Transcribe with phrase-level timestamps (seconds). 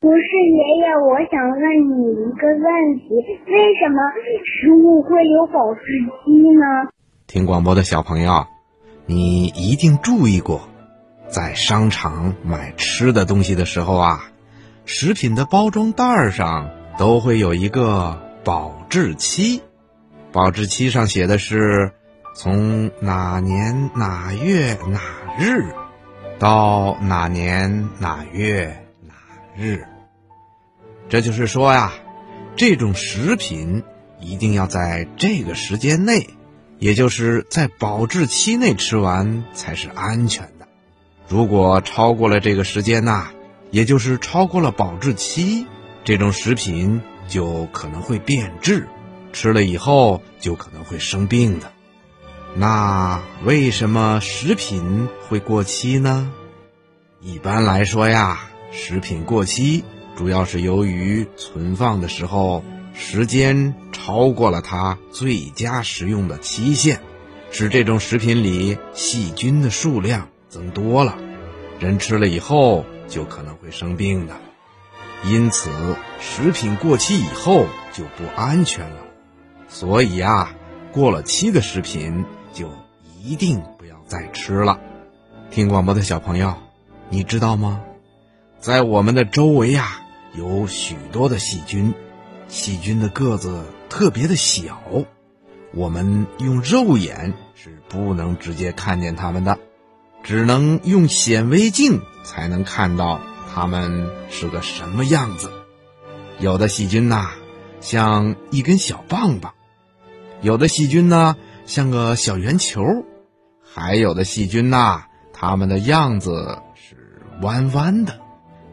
[0.00, 1.60] 不是爷爷，我想问
[1.90, 3.08] 你一个问题：
[3.46, 3.98] 为什么
[4.44, 6.90] 食物会有保质期呢？
[7.26, 8.46] 听广播的小朋友，
[9.06, 10.60] 你一定注意过，
[11.26, 14.30] 在商场买吃的东西的时候啊，
[14.84, 19.62] 食品的包装袋上都会有一个保质期，
[20.30, 21.90] 保质期上写的是
[22.36, 25.00] 从哪年哪月哪
[25.40, 25.64] 日
[26.38, 28.84] 到哪年哪月。
[29.58, 29.88] 日，
[31.08, 31.92] 这就是说呀，
[32.54, 33.82] 这种食品
[34.20, 36.28] 一定要在这个时间内，
[36.78, 40.68] 也就是在保质期内吃完才是安全的。
[41.26, 43.30] 如果超过了这个时间呐，
[43.72, 45.66] 也就是超过了保质期，
[46.04, 48.86] 这种食品就可能会变质，
[49.32, 51.72] 吃了以后就可能会生病的。
[52.54, 56.32] 那为什么食品会过期呢？
[57.20, 58.47] 一般来说呀。
[58.70, 59.84] 食品过期
[60.16, 62.62] 主要是由于存放的时候
[62.94, 67.00] 时间超过了它最佳食用的期限，
[67.50, 71.16] 使这种食品里细菌的数量增多了，
[71.78, 74.36] 人吃了以后就可能会生病的。
[75.24, 75.70] 因此，
[76.20, 78.96] 食品过期以后就不安全了。
[79.68, 80.54] 所以啊，
[80.92, 82.70] 过了期的食品就
[83.22, 84.80] 一定不要再吃了。
[85.50, 86.54] 听广播的小朋友，
[87.10, 87.82] 你知道吗？
[88.60, 90.00] 在我们的周围呀，
[90.34, 91.94] 有许多的细菌，
[92.48, 94.82] 细菌的个子特别的小，
[95.72, 99.60] 我们用肉眼是不能直接看见它们的，
[100.24, 103.20] 只能用显微镜才能看到
[103.54, 105.52] 它们是个什么样子。
[106.40, 107.30] 有的细菌呐，
[107.80, 109.52] 像一根小棒棒；
[110.42, 112.82] 有的细菌呢，像个小圆球；
[113.62, 118.18] 还有的细菌呐，它们的样子是弯弯的。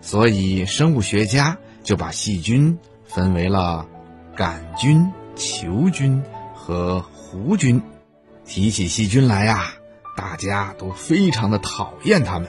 [0.06, 3.88] 所以，生物学家就把细菌分为了
[4.36, 6.22] 杆菌、球菌
[6.54, 7.82] 和弧菌。
[8.46, 9.72] 提起细菌来呀，
[10.16, 12.48] 大家都非常的讨厌它们，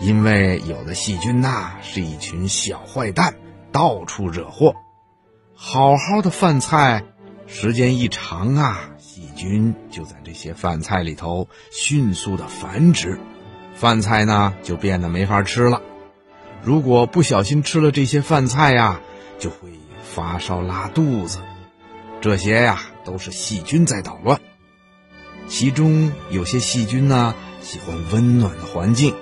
[0.00, 3.34] 因为有的细菌呐是一群小坏蛋，
[3.72, 4.76] 到处惹祸。
[5.56, 7.02] 好好的饭菜，
[7.48, 13.18] 时间一长啊，细菌就在这些饭菜里头迅速的繁殖，
[13.74, 15.82] 饭菜呢就变得没法吃了。
[16.62, 19.00] 如果不小心吃了这些饭菜呀，
[19.38, 19.70] 就会
[20.02, 21.38] 发烧拉肚子。
[22.20, 24.40] 这些呀都是细菌在捣乱。
[25.48, 29.14] 其中有些细菌呢喜欢温暖的环境，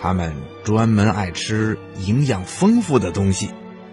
[0.00, 3.50] 它们专门爱吃营养丰富的东西。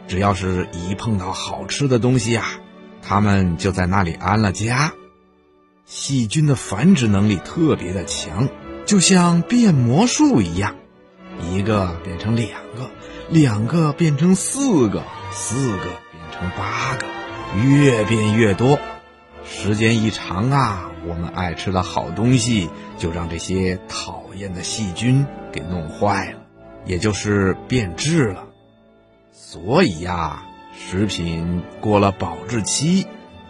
[0.08, 2.46] 只要是一碰到好吃的东西呀，
[3.02, 4.92] 它们就在那里安了家。
[5.86, 8.50] 细菌的繁殖能力特别的强，
[8.86, 10.76] 就像变魔术一样。
[11.42, 12.90] 一个变成两个，
[13.30, 17.06] 两个变成四个，四个变成八个，
[17.64, 18.80] 越变越多。
[19.46, 26.40] 时间一长啊，我们爱吃的好东西就让这些讨厌的细菌给弄坏了，
[26.86, 28.46] 也就是变质了。
[29.32, 30.44] 所以呀，
[30.78, 33.08] 食品过了保质期，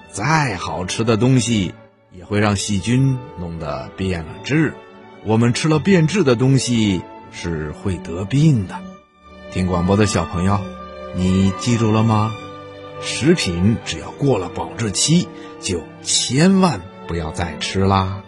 [0.10, 1.74] 再好吃的东西
[2.14, 4.74] 也会让细菌弄得变了质。
[5.26, 7.02] 我们吃了变质的东西。
[7.32, 8.80] 是会得病的。
[9.52, 10.60] 听广播的小朋友，
[11.16, 12.34] 你记住了吗？
[13.02, 15.28] 食品只要过了保质期，
[15.62, 18.24] 就千万不要再吃啦。